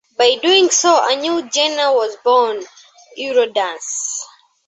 By 0.17 0.33
doing 0.41 0.71
so 0.71 0.99
a 1.11 1.15
new 1.15 1.47
genre 1.53 1.93
was 1.93 2.15
born: 2.23 2.65
Eurodance. 3.19 4.21